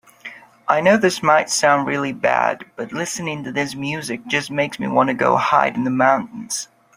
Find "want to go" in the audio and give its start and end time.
4.87-5.37